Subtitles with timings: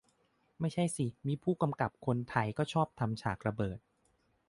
[0.59, 3.79] ไม่ใช่สิ มีผู้กำกับคนไทยก็ชอบทำฉากระเบิด